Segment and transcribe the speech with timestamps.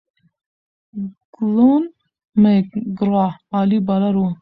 [1.35, 1.83] ګلن
[2.41, 2.67] میک
[2.97, 4.27] ګرا عالي بالر وو.